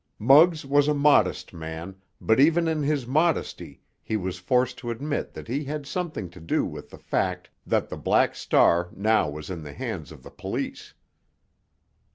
[0.17, 5.31] Muggs was a modest man, but even in his modesty he was forced to admit
[5.35, 9.51] that he had something to do with the fact that the Black Star now was
[9.51, 10.95] in the hands of the police.